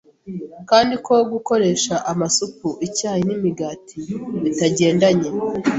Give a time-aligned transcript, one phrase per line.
[0.69, 3.99] kandi ko gukoresha amasupu, icyayi n’imigati
[4.43, 5.29] bitagendanye